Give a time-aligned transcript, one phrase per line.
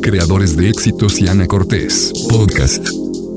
[0.00, 2.12] Creadores de éxitos y Ana Cortés.
[2.28, 2.88] Podcast.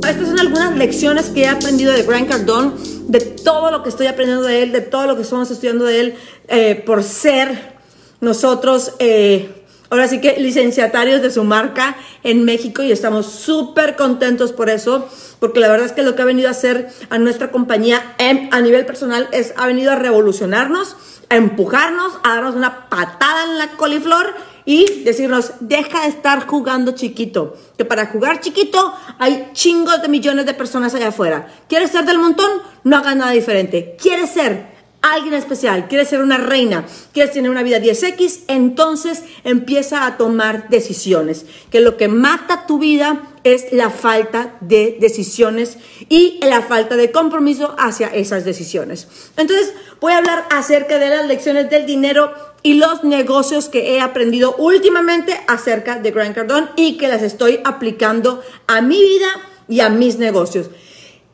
[0.07, 2.71] Estas son algunas lecciones que he aprendido de Grant Cardone,
[3.07, 5.99] de todo lo que estoy aprendiendo de él, de todo lo que estamos estudiando de
[5.99, 6.15] él,
[6.47, 7.75] eh, por ser
[8.21, 14.51] nosotros, eh, ahora sí que licenciatarios de su marca en México y estamos súper contentos
[14.51, 15.07] por eso,
[15.39, 18.15] porque la verdad es que lo que ha venido a hacer a nuestra compañía
[18.51, 20.95] a nivel personal es, ha venido a revolucionarnos,
[21.29, 24.33] a empujarnos, a darnos una patada en la coliflor
[24.65, 27.55] y decirnos, deja de estar jugando chiquito.
[27.77, 31.47] Que para jugar chiquito hay chingos de millones de personas allá afuera.
[31.69, 32.49] ¿Quieres ser del montón?
[32.83, 33.95] No hagas nada diferente.
[34.01, 34.74] ¿Quieres ser
[35.13, 35.87] alguien especial?
[35.87, 36.85] ¿Quieres ser una reina?
[37.13, 38.41] ¿Quieres tener una vida 10X?
[38.47, 41.45] Entonces empieza a tomar decisiones.
[41.69, 45.77] Que lo que mata tu vida es la falta de decisiones
[46.09, 49.07] y la falta de compromiso hacia esas decisiones.
[49.37, 52.33] Entonces voy a hablar acerca de las lecciones del dinero
[52.63, 57.59] y los negocios que he aprendido últimamente acerca de Grant Cardone y que las estoy
[57.63, 59.27] aplicando a mi vida
[59.67, 60.71] y a mis negocios.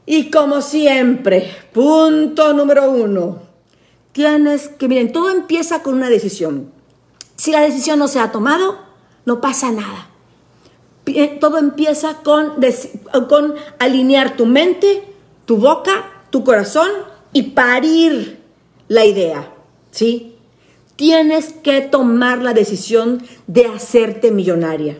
[0.05, 3.50] Y como siempre, punto número uno,
[4.11, 6.71] tienes que, miren, todo empieza con una decisión.
[7.35, 8.79] Si la decisión no se ha tomado,
[9.25, 10.09] no pasa nada.
[11.39, 12.53] Todo empieza con,
[13.27, 15.03] con alinear tu mente,
[15.45, 16.89] tu boca, tu corazón
[17.33, 18.39] y parir
[18.87, 19.53] la idea,
[19.91, 20.35] ¿sí?
[20.95, 24.99] Tienes que tomar la decisión de hacerte millonaria.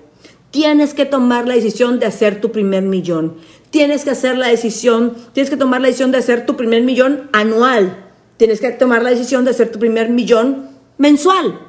[0.50, 3.36] Tienes que tomar la decisión de hacer tu primer millón.
[3.70, 7.30] Tienes que hacer la decisión, tienes que tomar la decisión de hacer tu primer millón
[7.32, 8.11] anual.
[8.42, 11.60] Tienes que tomar la decisión de hacer tu primer millón mensual.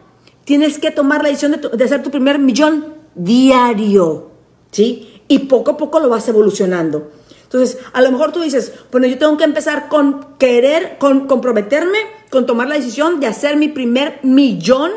[0.47, 4.31] Tienes que tomar la decisión de, de hacer tu primer millón diario.
[4.71, 5.21] ¿Sí?
[5.29, 7.11] Y poco a poco lo vas evolucionando.
[7.43, 11.99] Entonces, a lo mejor tú dices, bueno, yo tengo que empezar con querer, con comprometerme,
[12.31, 14.93] con tomar la decisión de hacer mi primer millón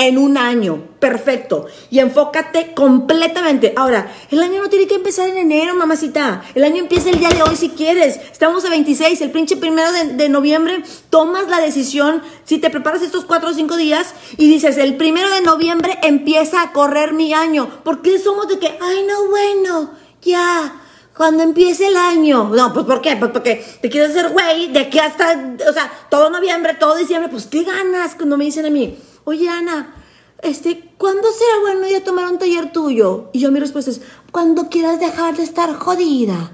[0.00, 0.82] en un año.
[0.98, 1.66] Perfecto.
[1.90, 3.74] Y enfócate completamente.
[3.76, 6.42] Ahora, el año no tiene que empezar en enero, mamacita.
[6.54, 8.16] El año empieza el día de hoy si quieres.
[8.16, 10.82] Estamos a 26, el pinche primero de, de noviembre.
[11.10, 15.30] Tomas la decisión, si te preparas estos cuatro o cinco días y dices, el primero
[15.30, 17.68] de noviembre empieza a correr mi año.
[17.84, 19.90] ¿Por qué somos de que, ay, no, bueno,
[20.22, 20.80] ya
[21.20, 22.48] cuando empiece el año.
[22.48, 23.14] No, pues ¿por qué?
[23.16, 27.30] Pues porque te quieres hacer güey de que hasta, o sea, todo noviembre, todo diciembre,
[27.30, 28.96] pues qué ganas cuando me dicen a mí,
[29.30, 29.94] oye Ana,
[30.42, 33.30] este, ¿cuándo será bueno ir a tomar un taller tuyo?
[33.32, 34.00] Y yo mi respuesta es,
[34.32, 36.52] cuando quieras dejar de estar jodida.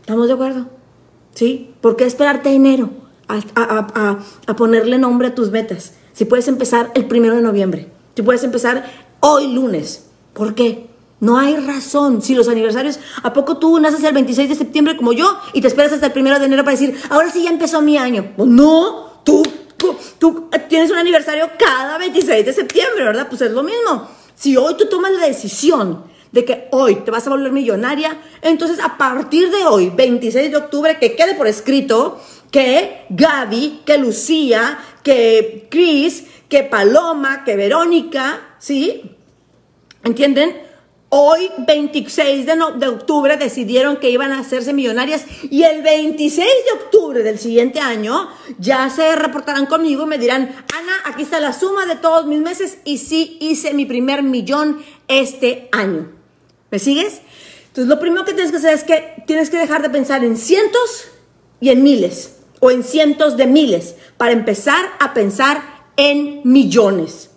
[0.00, 0.66] ¿Estamos de acuerdo?
[1.34, 1.74] ¿Sí?
[1.80, 2.90] ¿Por qué esperarte a enero
[3.28, 5.94] a, a, a ponerle nombre a tus metas?
[6.12, 8.84] Si puedes empezar el primero de noviembre, si puedes empezar
[9.20, 10.06] hoy lunes.
[10.34, 10.90] ¿Por qué?
[11.20, 12.20] No hay razón.
[12.20, 15.68] Si los aniversarios, ¿a poco tú naces el 26 de septiembre como yo y te
[15.68, 18.32] esperas hasta el primero de enero para decir, ahora sí ya empezó mi año?
[18.36, 19.42] Pues no, tú,
[20.18, 23.26] tú, tienes un aniversario cada 26 de septiembre, ¿verdad?
[23.28, 24.08] Pues es lo mismo.
[24.34, 28.80] Si hoy tú tomas la decisión de que hoy te vas a volver millonaria, entonces
[28.80, 32.20] a partir de hoy, 26 de octubre, que quede por escrito
[32.50, 39.16] que Gaby, que Lucía, que Chris, que Paloma, que Verónica, ¿sí?
[40.04, 40.71] ¿Entienden?
[41.14, 46.72] Hoy, 26 de, de, octubre, decidieron que iban a hacerse millonarias y el 26 de
[46.82, 51.52] octubre del siguiente año ya se reportarán conmigo y me dirán, Ana, aquí está la
[51.52, 56.10] suma de todos mis meses y sí hice mi primer millón este año.
[56.70, 57.20] ¿Me sigues?
[57.66, 60.38] Entonces, lo primero que tienes que hacer es que tienes que dejar de pensar en
[60.38, 61.08] cientos
[61.60, 65.62] y en miles o en cientos de miles para empezar a pensar
[65.98, 67.28] en millones.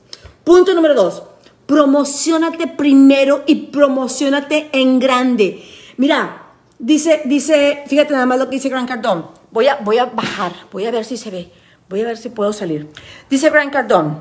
[0.46, 1.24] Punto número dos
[1.66, 5.64] Promocionate primero y promocionate en grande.
[5.98, 6.44] Mira,
[6.78, 9.28] dice, dice, fíjate nada más lo que dice Gran Cardón.
[9.52, 11.52] Voy a, voy a bajar, voy a ver si se ve,
[11.90, 12.90] voy a ver si puedo salir.
[13.30, 14.20] Dice Gran Cardón,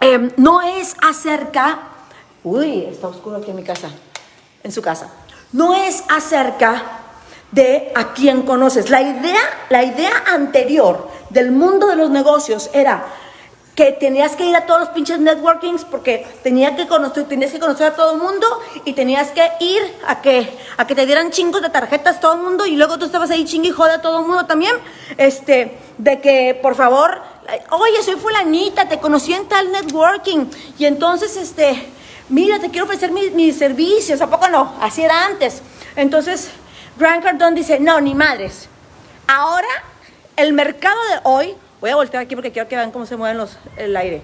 [0.00, 1.88] em, no es acerca,
[2.44, 3.90] uy, está oscuro aquí en mi casa,
[4.62, 5.12] en su casa.
[5.52, 7.00] No es acerca
[7.50, 8.90] de a quién conoces.
[8.90, 13.04] La idea, la idea anterior del mundo de los negocios era
[13.74, 17.58] que tenías que ir a todos los pinches networkings porque tenía que conocer, tenías que
[17.58, 18.46] conocer a todo el mundo
[18.84, 22.40] y tenías que ir a que, a que te dieran chingos de tarjetas todo el
[22.40, 24.76] mundo y luego tú estabas ahí ching y joda a todo el mundo también,
[25.16, 27.22] este, de que por favor,
[27.70, 30.46] oye, soy fulanita, te conocí en tal networking
[30.78, 31.82] y entonces, este,
[32.28, 34.74] mira, te quiero ofrecer mis, mis servicios, ¿a poco no?
[34.82, 35.62] Así era antes.
[35.96, 36.50] Entonces,
[36.98, 38.68] Grant Cardone dice, no, ni madres.
[39.26, 39.68] Ahora,
[40.36, 43.36] el mercado de hoy Voy a voltear aquí porque quiero que vean cómo se mueven
[43.36, 44.22] los, el aire.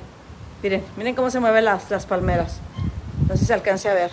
[0.63, 2.59] Miren, miren cómo se mueven las, palmeras.
[3.27, 4.13] No sé si se alcance a ver.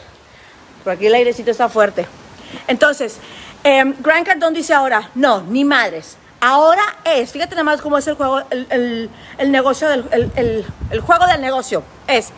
[0.83, 2.07] Por aquí el airecito está fuerte.
[2.67, 3.19] Entonces,
[3.63, 6.17] eh, Grant Cardone dice ahora, no, ni madres.
[6.41, 9.11] Ahora es, fíjate nada más cómo es el juego, el,
[9.45, 11.83] negocio, del, el, el, juego del negocio.
[12.07, 12.29] Es,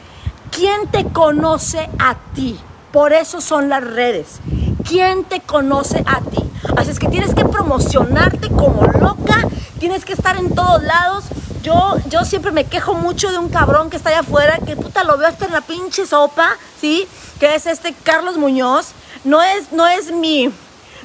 [0.52, 2.60] ¿Quién te conoce a ti?
[2.92, 4.42] Por eso son las redes.
[4.86, 6.44] ¿Quién te conoce a ti?
[6.76, 11.26] Así es que tienes que promocionarte como loca, tienes que estar en todos lados.
[11.64, 15.04] Yo, yo siempre me quejo mucho de un cabrón que está allá afuera, que puta
[15.04, 17.08] lo veo hasta en la pinche sopa, ¿sí?
[17.40, 18.92] Que es este Carlos Muñoz.
[19.24, 20.52] No es, no es mi,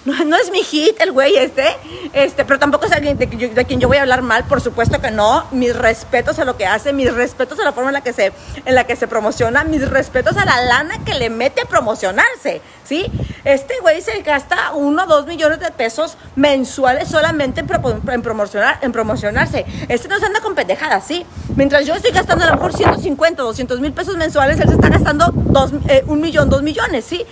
[0.04, 1.64] no, es mi hit el güey este,
[2.12, 5.10] este, pero tampoco es alguien de, quien yo voy a hablar mal, por supuesto que
[5.10, 5.44] no.
[5.52, 8.32] Mis respetos a lo que hace, mis respetos a la forma en la que se,
[8.64, 12.60] en la que se promociona, mis respetos a la lana que le mete a promocionarse,
[12.84, 13.06] ¿sí?
[13.44, 18.92] Este güey se gasta uno o dos millones de pesos mensuales solamente en, promocionar, en
[18.92, 19.66] promocionarse.
[19.88, 21.26] Este no se anda con pendejadas, ¿sí?
[21.56, 24.88] Mientras yo estoy gastando a lo mejor 150, 200 mil pesos mensuales, él se está
[24.88, 27.26] gastando dos, eh, un millón, dos millones, ¿sí?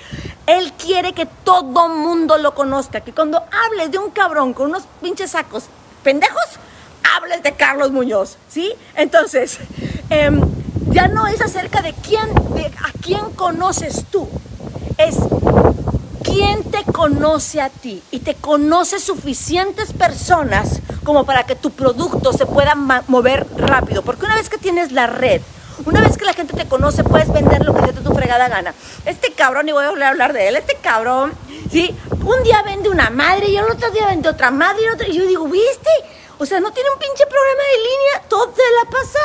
[0.46, 4.84] Él quiere que todo mundo lo conozca, que cuando hables de un cabrón con unos
[5.00, 5.66] pinches sacos
[6.02, 6.42] pendejos,
[7.16, 8.74] hables de Carlos Muñoz, ¿sí?
[8.96, 9.58] Entonces,
[10.08, 10.40] em,
[10.88, 14.28] ya no es acerca de quién, de a quién conoces tú,
[14.98, 15.16] es
[16.30, 22.32] quién te conoce a ti y te conoce suficientes personas como para que tu producto
[22.32, 25.40] se pueda mover rápido, porque una vez que tienes la red,
[25.84, 28.74] una vez que la gente te conoce, puedes vender lo que te tu fregada gana.
[29.06, 31.32] Este cabrón, y voy a hablar de él, este cabrón,
[31.70, 31.94] ¿sí?
[32.22, 35.06] Un día vende una madre y el otro día vende otra madre y otro.
[35.08, 35.90] Y yo digo, ¿viste?
[36.38, 39.18] O sea, no tiene un pinche programa de línea, todo se la pasa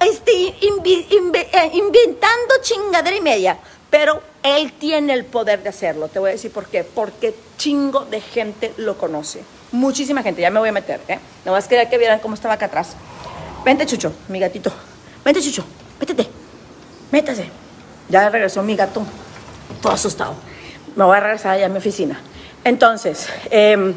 [0.00, 3.58] este, eh, inventando chingadera y media.
[3.90, 6.08] Pero él tiene el poder de hacerlo.
[6.08, 6.84] Te voy a decir por qué.
[6.84, 9.42] Porque chingo de gente lo conoce.
[9.72, 10.42] Muchísima gente.
[10.42, 11.18] Ya me voy a meter, ¿eh?
[11.44, 12.96] Nada más quería que vieran cómo estaba acá atrás.
[13.64, 14.72] Vente, Chucho, mi gatito.
[15.24, 15.64] Vente, Chucho.
[15.98, 16.28] Métete,
[17.10, 17.50] métase.
[18.08, 19.02] Ya regresó mi gato,
[19.80, 20.34] todo asustado.
[20.94, 22.20] Me voy a regresar allá a mi oficina.
[22.62, 23.94] Entonces, em,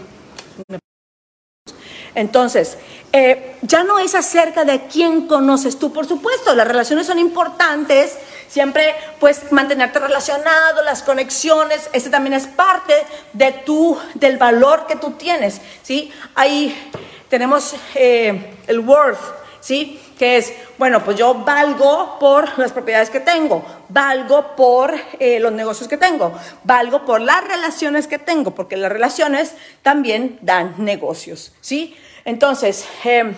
[2.16, 2.78] entonces,
[3.12, 8.18] eh, ya no es acerca de quién conoces tú, por supuesto, las relaciones son importantes,
[8.50, 12.94] siempre pues mantenerte relacionado, las conexiones, ese también es parte
[13.32, 16.12] de tu, del valor que tú tienes, ¿sí?
[16.36, 16.92] Ahí
[17.30, 19.20] tenemos eh, el worth,
[19.62, 20.02] ¿sí?
[20.18, 25.54] Que es, bueno, pues yo valgo por las propiedades que tengo, valgo por eh, los
[25.54, 29.54] negocios que tengo, valgo por las relaciones que tengo, porque las relaciones
[29.84, 31.96] también dan negocios, ¿sí?
[32.26, 33.34] Entonces, em,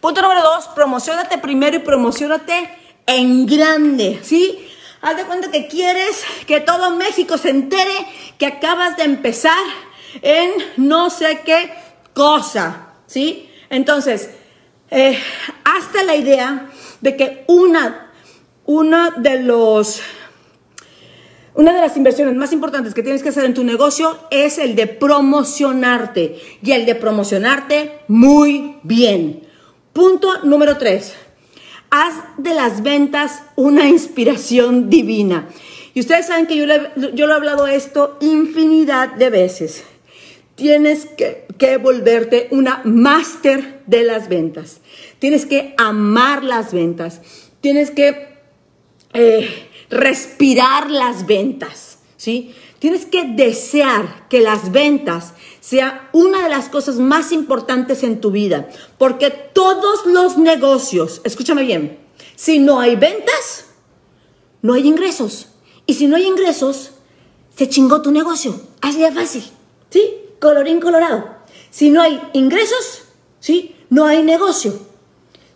[0.00, 4.58] punto número dos, promocionate primero y promocionate en grande, ¿sí?
[5.00, 7.94] Haz de cuenta que quieres que todo México se entere
[8.38, 9.62] que acabas de empezar
[10.22, 11.72] en no sé qué
[12.14, 13.50] cosa, ¿sí?
[13.68, 14.30] Entonces,
[14.90, 15.18] eh,
[15.64, 16.70] hasta la idea
[17.00, 18.12] de que una,
[18.64, 20.00] una de los
[21.56, 24.74] una de las inversiones más importantes que tienes que hacer en tu negocio es el
[24.74, 29.46] de promocionarte y el de promocionarte muy bien.
[29.92, 31.14] Punto número tres.
[31.96, 35.48] Haz de las ventas una inspiración divina.
[35.94, 39.84] Y ustedes saben que yo, yo lo he hablado esto infinidad de veces.
[40.56, 44.80] Tienes que, que volverte una máster de las ventas.
[45.20, 47.20] Tienes que amar las ventas.
[47.60, 48.26] Tienes que
[49.12, 52.00] eh, respirar las ventas.
[52.16, 52.56] ¿sí?
[52.84, 58.30] Tienes que desear que las ventas sea una de las cosas más importantes en tu
[58.30, 58.68] vida.
[58.98, 61.98] Porque todos los negocios, escúchame bien,
[62.36, 63.68] si no hay ventas,
[64.60, 65.48] no hay ingresos.
[65.86, 66.90] Y si no hay ingresos,
[67.56, 68.54] se chingó tu negocio.
[68.82, 69.44] Así de fácil.
[69.88, 70.02] ¿Sí?
[70.38, 71.24] colorín colorado.
[71.70, 73.04] Si no hay ingresos,
[73.40, 73.74] ¿sí?
[73.88, 74.78] No hay negocio.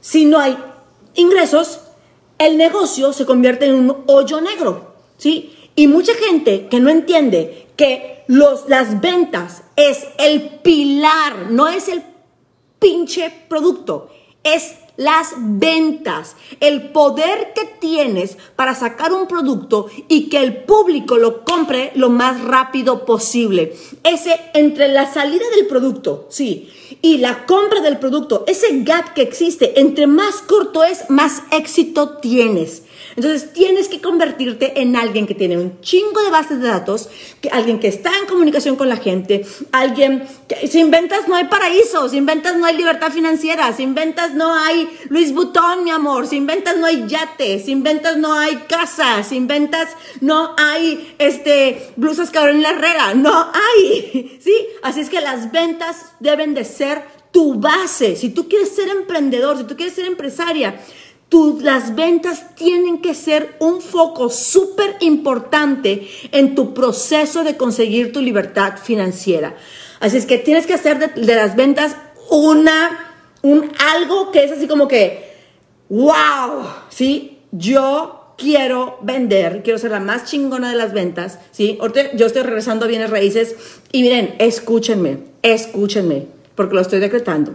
[0.01, 0.57] Si no hay
[1.15, 1.81] ingresos,
[2.39, 5.58] el negocio se convierte en un hoyo negro, ¿sí?
[5.79, 11.87] Y mucha gente que no entiende que los, las ventas es el pilar, no es
[11.87, 12.03] el
[12.81, 14.11] pinche producto,
[14.43, 21.17] es las ventas, el poder que tienes para sacar un producto y que el público
[21.17, 23.75] lo compre lo más rápido posible.
[24.03, 26.69] Ese entre la salida del producto, sí,
[27.01, 32.19] y la compra del producto, ese gap que existe, entre más corto es, más éxito
[32.19, 32.83] tienes.
[33.17, 37.09] Entonces tienes que convertirte en alguien que tiene un chingo de bases de datos,
[37.41, 41.45] que, alguien que está en comunicación con la gente, alguien que sin ventas no hay
[41.45, 46.27] paraíso, sin ventas no hay libertad financiera, sin ventas no hay Luis Butón, mi amor,
[46.27, 49.89] sin ventas no hay yate, sin ventas no hay casa, sin ventas
[50.21, 54.55] no hay este blusas la Herrera, no hay, ¿sí?
[54.83, 58.17] Así es que las ventas deben de ser tu base.
[58.17, 60.81] Si tú quieres ser emprendedor, si tú quieres ser empresaria,
[61.61, 68.21] las ventas tienen que ser un foco súper importante en tu proceso de conseguir tu
[68.21, 69.55] libertad financiera.
[70.01, 71.97] Así es que tienes que hacer de, las ventas
[72.31, 73.08] una,
[73.43, 75.33] un algo que es así como que,
[75.89, 77.39] wow, ¿sí?
[77.53, 81.79] Yo quiero vender, quiero ser la más chingona de las ventas, ¿sí?
[81.81, 83.57] Ahorita yo estoy regresando a bienes raíces
[83.93, 87.53] y miren, escúchenme, escúchenme, porque lo estoy decretando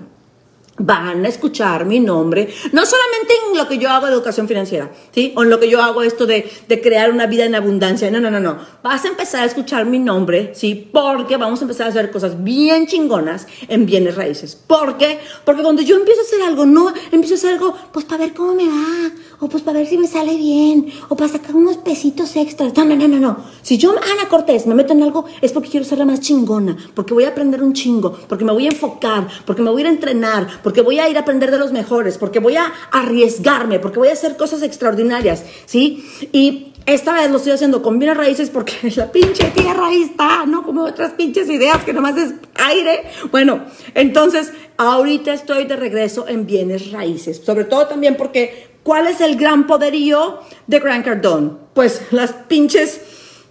[0.77, 4.91] van a escuchar mi nombre, no solamente en lo que yo hago de educación financiera,
[5.13, 5.31] ¿sí?
[5.35, 8.19] O en lo que yo hago esto de, de, crear una vida en abundancia, no,
[8.19, 10.89] no, no, no, vas a empezar a escuchar mi nombre, ¿sí?
[10.91, 14.55] Porque vamos a empezar a hacer cosas bien chingonas en bienes raíces.
[14.55, 15.19] ¿Por qué?
[15.45, 18.33] Porque cuando yo empiezo a hacer algo, no, empiezo a hacer algo, pues para ver
[18.33, 21.77] cómo me va, o pues para ver si me sale bien, o para sacar unos
[21.77, 23.37] pesitos extras, no, no, no, no, no.
[23.61, 26.75] Si yo, Ana Cortés, me meto en algo, es porque quiero ser la más chingona,
[26.95, 29.81] porque voy a aprender un chingo, porque me voy a enfocar, porque me voy a
[29.81, 32.73] ir a entrenar, porque voy a ir a aprender de los mejores, porque voy a
[32.91, 36.05] arriesgarme, porque voy a hacer cosas extraordinarias, ¿sí?
[36.31, 40.45] Y esta vez lo estoy haciendo con bienes raíces porque la pinche tierra ahí está,
[40.45, 43.03] no como otras pinches ideas que nomás es aire.
[43.31, 49.21] Bueno, entonces ahorita estoy de regreso en bienes raíces, sobre todo también porque ¿cuál es
[49.21, 51.51] el gran poderío de Grant Cardone?
[51.73, 53.01] Pues las pinches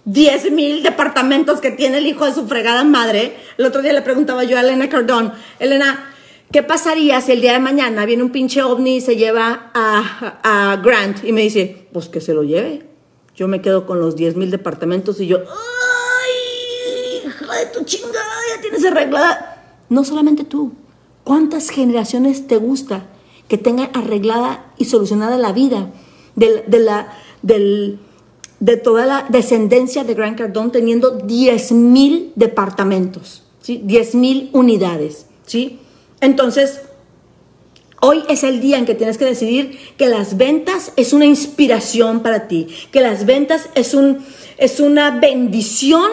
[0.05, 3.37] 10 mil departamentos que tiene el hijo de su fregada madre.
[3.57, 6.12] El otro día le preguntaba yo a Elena Cardone, Elena,
[6.53, 10.79] ¿Qué pasaría si el día de mañana viene un pinche ovni y se lleva a,
[10.83, 12.87] Grant y me dice, pues que se lo lleve?
[13.35, 17.27] Yo me quedo con los 10 mil departamentos y yo, ¡ay!
[17.27, 19.79] Hija de tu chingada, ya tienes arreglada.
[19.89, 20.73] No solamente tú,
[21.23, 23.07] ¿cuántas generaciones te gusta
[23.47, 25.91] que tengan arreglada y solucionada la vida
[26.35, 33.81] de, la, de toda la descendencia de Grant Cardone teniendo 10 mil departamentos, ¿sí?
[33.83, 35.79] 10 mil unidades, ¿sí?
[36.23, 36.79] Entonces,
[37.99, 42.21] hoy es el día en que tienes que decidir que las ventas es una inspiración
[42.21, 44.25] para ti, que las ventas es, un,
[44.57, 46.09] es una bendición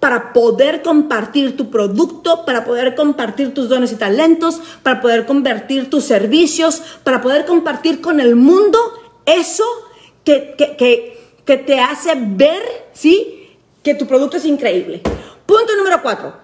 [0.00, 5.88] para poder compartir tu producto, para poder compartir tus dones y talentos, para poder convertir
[5.88, 8.80] tus servicios, para poder compartir con el mundo
[9.26, 9.64] eso
[10.24, 10.56] que,
[11.46, 13.48] que te hace ver, ¿sí?
[13.84, 15.02] Que tu producto es increíble.
[15.46, 16.41] Punto número cuatro.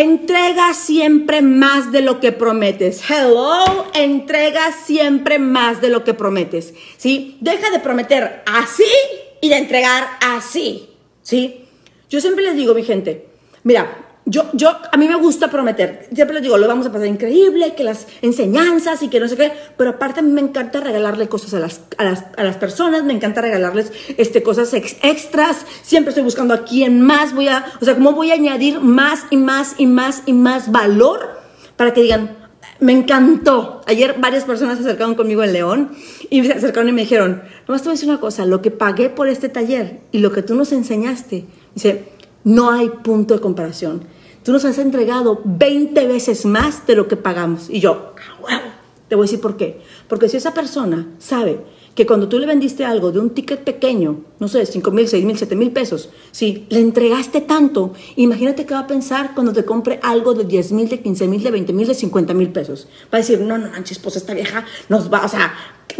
[0.00, 3.02] Entrega siempre más de lo que prometes.
[3.10, 6.72] Hello, entrega siempre más de lo que prometes.
[6.96, 7.36] ¿Sí?
[7.40, 8.84] Deja de prometer así
[9.40, 10.88] y de entregar así.
[11.22, 11.64] ¿Sí?
[12.08, 13.26] Yo siempre les digo, mi gente,
[13.64, 16.06] mira, yo, yo, a mí me gusta prometer.
[16.12, 19.36] Siempre les digo, lo vamos a pasar increíble, que las enseñanzas y que no sé
[19.36, 19.52] qué.
[19.78, 23.04] Pero aparte a mí me encanta regalarle cosas a las, a las, a las personas,
[23.04, 25.64] me encanta regalarles este, cosas extras.
[25.82, 29.24] Siempre estoy buscando a quién más voy a, o sea, cómo voy a añadir más
[29.30, 31.40] y más y más y más valor
[31.76, 32.36] para que digan,
[32.80, 33.80] me encantó.
[33.86, 35.92] Ayer varias personas se acercaron conmigo en León
[36.28, 38.70] y me acercaron y me dijeron, nomás te voy a decir una cosa, lo que
[38.70, 42.10] pagué por este taller y lo que tú nos enseñaste, dice,
[42.44, 44.17] no hay punto de comparación
[44.48, 47.68] Tú nos has entregado 20 veces más de lo que pagamos.
[47.68, 48.14] Y yo,
[48.48, 48.62] ah,
[49.06, 49.82] Te voy a decir por qué.
[50.08, 51.60] Porque si esa persona sabe
[51.94, 55.22] que cuando tú le vendiste algo de un ticket pequeño, no sé, 5 mil, 6
[55.26, 59.66] mil, 7 mil pesos, si le entregaste tanto, imagínate qué va a pensar cuando te
[59.66, 62.88] compre algo de 10 mil, de 15 mil, de 20 mil, de 50 mil pesos.
[63.12, 65.52] Va a decir, no, no manches, pues esta vieja nos va, o sea,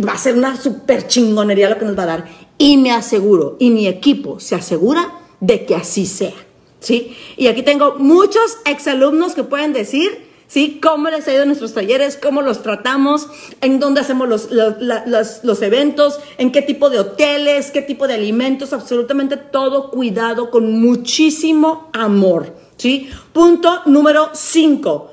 [0.02, 2.25] va a ser una super chingonería lo que nos va a dar.
[2.57, 6.48] Y me aseguro, y mi equipo se asegura de que así sea.
[6.80, 7.16] ¿Sí?
[7.37, 10.80] Y aquí tengo muchos exalumnos que pueden decir, ¿sí?
[10.82, 13.28] Cómo les ha ido en nuestros talleres, cómo los tratamos,
[13.61, 18.14] en dónde hacemos los, los, los, eventos, en qué tipo de hoteles, qué tipo de
[18.14, 23.11] alimentos, absolutamente todo cuidado con muchísimo amor, ¿sí?
[23.32, 25.12] Punto número 5.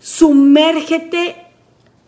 [0.00, 1.41] Sumérgete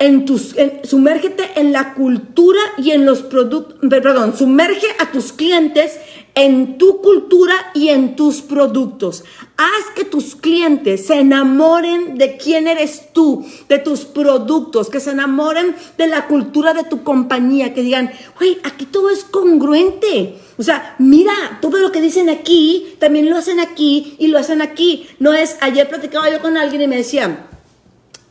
[0.05, 5.99] en tus, sumérgete en la cultura y en los productos, perdón, sumerge a tus clientes
[6.35, 9.25] en tu cultura y en tus productos.
[9.57, 15.13] Haz que tus clientes se enamoren de quién eres tú, de tus productos, que se
[15.13, 20.35] enamoren de la cultura de tu compañía, que digan, güey, aquí todo es congruente.
[20.59, 21.33] O sea, mira,
[21.63, 25.07] todo lo que dicen aquí, también lo hacen aquí y lo hacen aquí.
[25.19, 27.49] No es, ayer platicaba yo con alguien y me decía,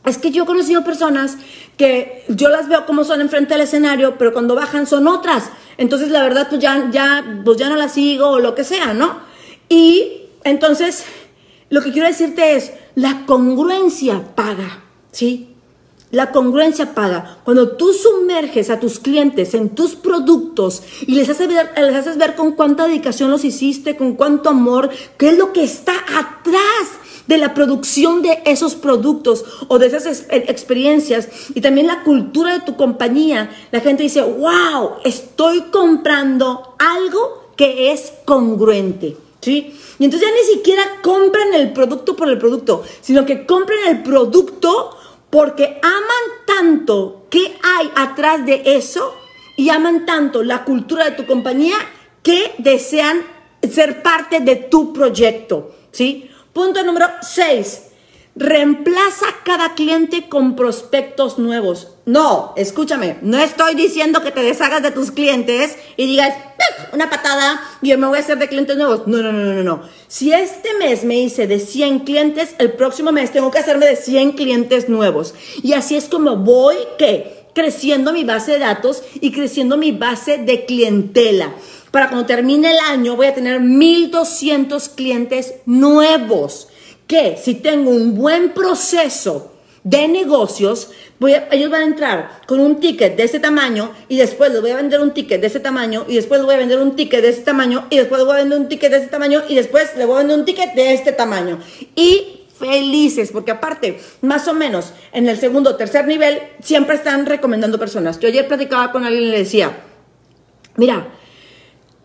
[0.04, 1.38] es que yo he conocido personas
[1.76, 5.50] que yo las veo como son enfrente del escenario, pero cuando bajan son otras.
[5.76, 8.94] Entonces, la verdad, pues ya, ya, pues ya no las sigo o lo que sea,
[8.94, 9.20] ¿no?
[9.68, 11.04] Y entonces,
[11.70, 15.50] lo que quiero decirte es, la congruencia paga, ¿sí?
[16.12, 17.38] La congruencia paga.
[17.42, 22.16] Cuando tú sumerges a tus clientes en tus productos y les haces, ver, les haces
[22.18, 27.03] ver con cuánta dedicación los hiciste, con cuánto amor, qué es lo que está atrás
[27.26, 32.60] de la producción de esos productos o de esas experiencias y también la cultura de
[32.60, 39.16] tu compañía, la gente dice, wow, estoy comprando algo que es congruente.
[39.40, 39.78] ¿Sí?
[39.98, 44.02] Y entonces ya ni siquiera compran el producto por el producto, sino que compran el
[44.02, 44.96] producto
[45.28, 49.14] porque aman tanto que hay atrás de eso
[49.56, 51.76] y aman tanto la cultura de tu compañía
[52.22, 53.20] que desean
[53.70, 56.30] ser parte de tu proyecto, ¿sí?
[56.54, 57.82] Punto número 6.
[58.36, 61.88] Reemplaza cada cliente con prospectos nuevos.
[62.06, 66.32] No, escúchame, no estoy diciendo que te deshagas de tus clientes y digas
[66.92, 69.06] una patada y yo me voy a hacer de clientes nuevos.
[69.06, 69.82] No, no, no, no, no.
[70.06, 73.96] Si este mes me hice de 100 clientes, el próximo mes tengo que hacerme de
[73.96, 75.34] 100 clientes nuevos.
[75.60, 76.76] Y así es como voy.
[77.52, 81.52] Creciendo mi base de datos y creciendo mi base de clientela.
[81.94, 86.66] Para cuando termine el año voy a tener 1200 clientes nuevos
[87.06, 89.52] que si tengo un buen proceso
[89.84, 90.90] de negocios,
[91.52, 94.74] ellos van a entrar con un ticket de ese tamaño y después les voy a
[94.74, 97.28] vender un ticket de ese tamaño y después les voy a vender un ticket de
[97.28, 99.96] ese tamaño y después les voy a vender un ticket de ese tamaño y después
[99.96, 101.60] les voy a vender un ticket de este tamaño.
[101.94, 107.24] Y felices, porque aparte, más o menos en el segundo o tercer nivel, siempre están
[107.24, 108.18] recomendando personas.
[108.18, 109.76] Yo ayer platicaba con alguien y le decía,
[110.74, 111.06] mira,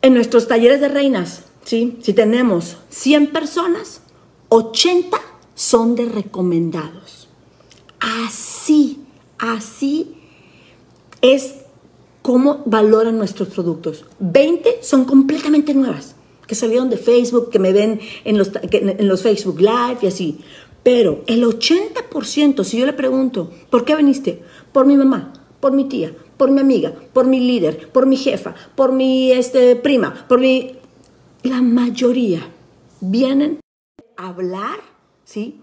[0.01, 1.97] en nuestros talleres de reinas, ¿sí?
[2.01, 4.01] si tenemos 100 personas,
[4.49, 5.17] 80
[5.55, 7.27] son de recomendados.
[7.99, 8.99] Así,
[9.37, 10.15] así
[11.21, 11.55] es
[12.21, 14.05] como valoran nuestros productos.
[14.19, 16.15] 20 son completamente nuevas,
[16.47, 20.39] que salieron de Facebook, que me ven en los, en los Facebook Live y así.
[20.83, 24.41] Pero el 80%, si yo le pregunto, ¿por qué viniste?
[24.71, 28.55] Por mi mamá, por mi tía, por mi amiga, por mi líder, por mi jefa,
[28.73, 30.77] por mi este, prima, por mi...
[31.43, 32.49] La mayoría
[33.01, 33.59] vienen
[34.15, 34.79] hablar,
[35.25, 35.59] ¿sí?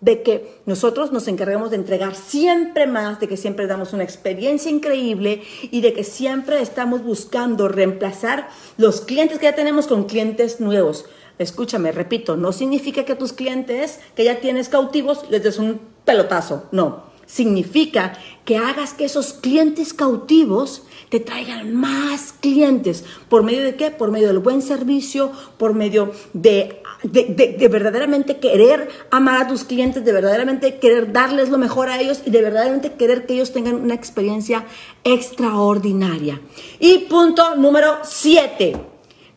[0.00, 4.68] De que nosotros nos encargamos de entregar siempre más, de que siempre damos una experiencia
[4.68, 10.58] increíble y de que siempre estamos buscando reemplazar los clientes que ya tenemos con clientes
[10.58, 11.04] nuevos.
[11.38, 15.80] Escúchame, repito, no significa que a tus clientes que ya tienes cautivos les des un
[16.04, 17.05] pelotazo, no.
[17.26, 23.04] Significa que hagas que esos clientes cautivos te traigan más clientes.
[23.28, 23.90] ¿Por medio de qué?
[23.90, 30.04] Por medio del buen servicio, por medio de de, verdaderamente querer amar a tus clientes,
[30.04, 33.76] de verdaderamente querer darles lo mejor a ellos y de verdaderamente querer que ellos tengan
[33.76, 34.64] una experiencia
[35.04, 36.40] extraordinaria.
[36.78, 38.76] Y punto número 7,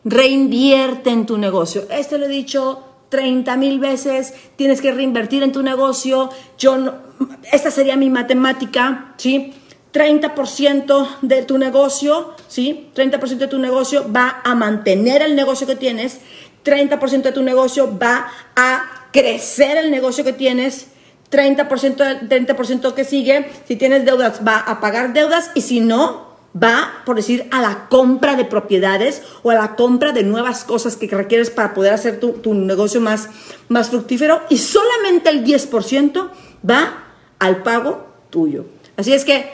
[0.04, 1.84] reinvierte en tu negocio.
[1.90, 6.30] Este lo he dicho 30 mil veces, tienes que reinvertir en tu negocio.
[6.58, 6.94] Yo
[7.52, 9.52] esta sería mi matemática, ¿sí?
[9.92, 12.90] 30% de tu negocio, ¿sí?
[12.94, 16.20] 30% de tu negocio va a mantener el negocio que tienes
[16.64, 20.88] 30% de tu negocio va a crecer el negocio que tienes,
[21.30, 27.02] 30%, 30% que sigue, si tienes deudas, va a pagar deudas y si no, va,
[27.06, 31.06] por decir, a la compra de propiedades o a la compra de nuevas cosas que
[31.06, 33.28] requieres para poder hacer tu, tu negocio más,
[33.68, 36.30] más fructífero y solamente el 10%
[36.68, 37.04] va
[37.38, 38.66] al pago tuyo.
[38.96, 39.50] Así es que,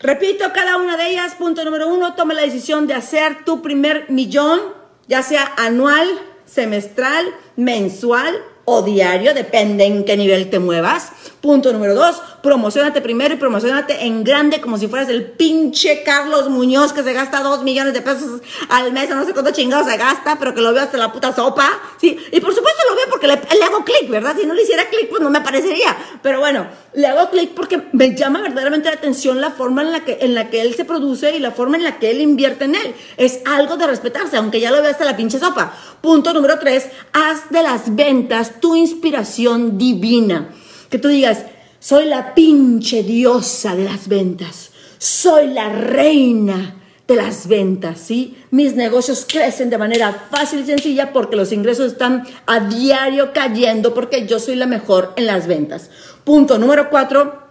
[0.00, 4.10] repito cada una de ellas, punto número uno, toma la decisión de hacer tu primer
[4.10, 4.60] millón
[5.08, 6.08] ya sea anual,
[6.46, 8.34] semestral, mensual
[8.80, 11.10] diario, depende en qué nivel te muevas.
[11.42, 16.48] Punto número dos, promocionate primero y promocionate en grande como si fueras el pinche Carlos
[16.48, 19.96] Muñoz que se gasta dos millones de pesos al mes, no sé cuánto chingado se
[19.96, 21.68] gasta, pero que lo veo hasta la puta sopa,
[22.00, 22.16] ¿sí?
[22.30, 24.36] Y por supuesto lo veo porque le, le hago clic, ¿verdad?
[24.38, 25.96] Si no le hiciera clic, pues no me aparecería.
[26.22, 30.04] Pero bueno, le hago clic porque me llama verdaderamente la atención la forma en la,
[30.04, 32.64] que, en la que él se produce y la forma en la que él invierte
[32.64, 32.94] en él.
[33.16, 35.74] Es algo de respetarse, aunque ya lo veo hasta la pinche sopa.
[36.00, 40.50] Punto número tres, haz de las ventas tu inspiración divina.
[40.90, 41.46] Que tú digas,
[41.78, 44.70] soy la pinche diosa de las ventas.
[44.98, 48.36] Soy la reina de las ventas, ¿sí?
[48.50, 53.92] Mis negocios crecen de manera fácil y sencilla porque los ingresos están a diario cayendo
[53.92, 55.90] porque yo soy la mejor en las ventas.
[56.24, 57.42] Punto número cuatro,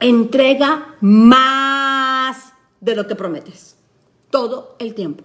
[0.00, 2.36] entrega más
[2.80, 3.76] de lo que prometes.
[4.30, 5.24] Todo el tiempo.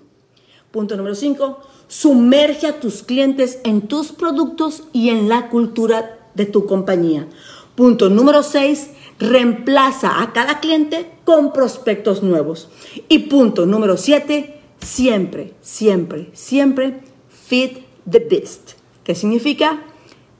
[0.71, 6.45] Punto número cinco, sumerge a tus clientes en tus productos y en la cultura de
[6.45, 7.27] tu compañía.
[7.75, 12.69] Punto número 6, reemplaza a cada cliente con prospectos nuevos.
[13.07, 16.99] Y punto número 7, siempre, siempre, siempre
[17.29, 17.77] feed
[18.09, 18.71] the beast,
[19.03, 19.83] que significa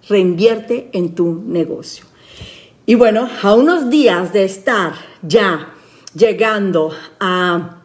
[0.08, 2.06] reinvierte en tu negocio.
[2.86, 5.74] Y bueno, a unos días de estar ya
[6.14, 7.82] llegando a,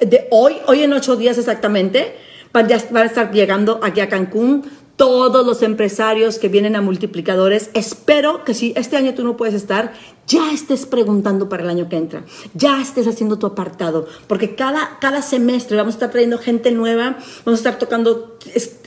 [0.00, 2.16] de hoy, hoy en ocho días exactamente,
[2.52, 4.64] van a estar llegando aquí a Cancún
[5.00, 7.70] todos los empresarios que vienen a multiplicadores.
[7.72, 9.94] Espero que si este año tú no puedes estar,
[10.26, 14.98] ya estés preguntando para el año que entra, ya estés haciendo tu apartado, porque cada,
[15.00, 18.36] cada semestre vamos a estar trayendo gente nueva, vamos a estar tocando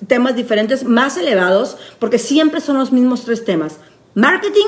[0.06, 3.78] temas diferentes, más elevados, porque siempre son los mismos tres temas.
[4.14, 4.68] Marketing,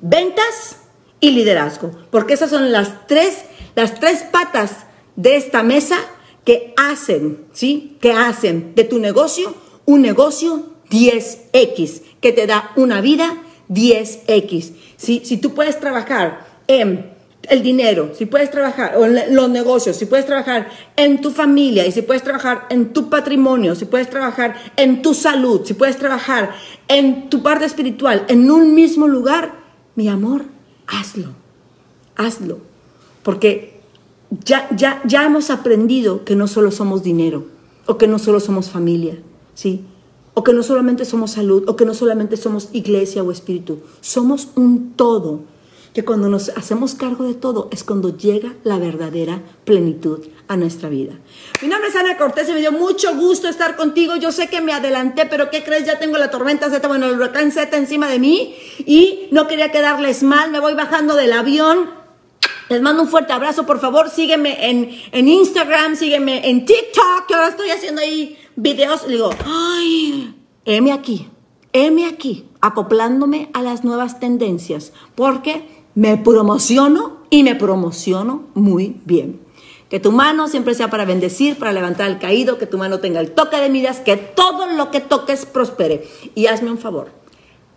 [0.00, 0.76] ventas
[1.18, 1.90] y liderazgo.
[2.12, 3.38] Porque esas son las tres,
[3.74, 5.96] las tres patas de esta mesa
[6.44, 7.98] que hacen, ¿sí?
[8.00, 9.52] Que hacen de tu negocio
[9.90, 14.72] un negocio 10X, que te da una vida 10X.
[14.96, 15.22] ¿sí?
[15.24, 17.10] Si tú puedes trabajar en
[17.42, 21.92] el dinero, si puedes trabajar en los negocios, si puedes trabajar en tu familia y
[21.92, 26.52] si puedes trabajar en tu patrimonio, si puedes trabajar en tu salud, si puedes trabajar
[26.86, 29.54] en tu parte espiritual, en un mismo lugar,
[29.96, 30.44] mi amor,
[30.86, 31.30] hazlo,
[32.14, 32.60] hazlo.
[33.24, 33.80] Porque
[34.44, 37.46] ya, ya, ya hemos aprendido que no solo somos dinero
[37.86, 39.18] o que no solo somos familia,
[39.60, 39.84] ¿sí?
[40.32, 44.48] O que no solamente somos salud o que no solamente somos iglesia o espíritu, somos
[44.54, 45.40] un todo
[45.92, 50.88] que cuando nos hacemos cargo de todo es cuando llega la verdadera plenitud a nuestra
[50.88, 51.14] vida.
[51.60, 54.16] Mi nombre es Ana Cortés y me dio mucho gusto estar contigo.
[54.16, 55.84] Yo sé que me adelanté, pero ¿qué crees?
[55.84, 58.54] Ya tengo la tormenta Z, bueno, el huracán Z encima de mí
[58.86, 60.50] y no quería quedarles mal.
[60.52, 61.90] Me voy bajando del avión.
[62.70, 67.34] Les mando un fuerte abrazo, por favor, sígueme en, en Instagram, sígueme en TikTok, que
[67.34, 69.06] ahora estoy haciendo ahí videos.
[69.06, 71.28] Le digo, ay, heme aquí,
[71.72, 79.40] heme aquí, acoplándome a las nuevas tendencias, porque me promociono y me promociono muy bien.
[79.88, 83.18] Que tu mano siempre sea para bendecir, para levantar al caído, que tu mano tenga
[83.20, 86.06] el toque de miras, que todo lo que toques prospere.
[86.36, 87.10] Y hazme un favor,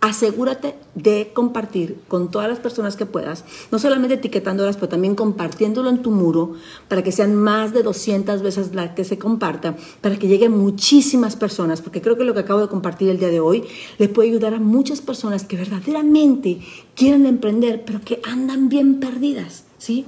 [0.04, 5.88] asegúrate de compartir con todas las personas que puedas, no solamente etiquetándolas, pero también compartiéndolo
[5.88, 6.52] en tu muro
[6.88, 11.36] para que sean más de 200 veces la que se comparta, para que lleguen muchísimas
[11.36, 13.64] personas, porque creo que lo que acabo de compartir el día de hoy
[13.96, 16.60] le puede ayudar a muchas personas que verdaderamente
[16.94, 20.04] quieren emprender, pero que andan bien perdidas, ¿sí?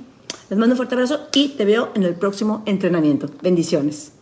[0.51, 3.31] Les mando un fuerte abrazo y te veo en el próximo entrenamiento.
[3.43, 4.16] Bendiciones.